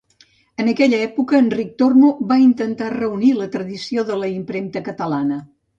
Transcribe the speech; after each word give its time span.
En 0.61 0.71
aquella 0.71 1.01
època 1.07 1.41
Enric 1.41 1.75
Tormo 1.83 2.11
va 2.33 2.39
intentar 2.47 2.91
reunir 2.97 3.33
la 3.43 3.51
tradició 3.59 4.11
de 4.11 4.21
la 4.25 4.35
impremta 4.41 4.89
catalana. 4.93 5.45